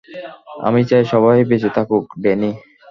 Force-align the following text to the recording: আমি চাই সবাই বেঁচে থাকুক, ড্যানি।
আমি 0.67 0.81
চাই 0.89 1.03
সবাই 1.11 1.37
বেঁচে 1.49 1.69
থাকুক, 1.75 2.05
ড্যানি। 2.21 2.49